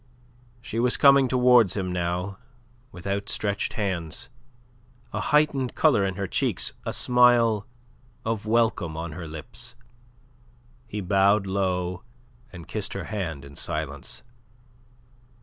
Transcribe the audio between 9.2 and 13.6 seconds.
lips. He bowed low and kissed her hand in